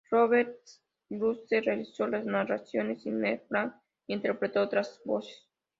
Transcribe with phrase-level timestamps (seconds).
[0.09, 0.81] Robert C.
[1.15, 3.75] Bruce realizó las narraciones, y Mel Blanc
[4.07, 5.47] interpretó otras voces.